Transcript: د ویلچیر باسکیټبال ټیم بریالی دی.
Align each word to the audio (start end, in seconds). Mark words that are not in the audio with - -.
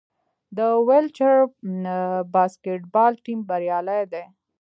د 0.57 0.59
ویلچیر 0.87 1.37
باسکیټبال 2.33 3.13
ټیم 3.23 3.39
بریالی 3.49 4.01
دی. 4.11 4.23